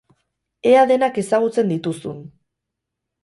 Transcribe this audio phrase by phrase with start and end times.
[0.69, 2.23] Ea denak ezagutzen dituzun.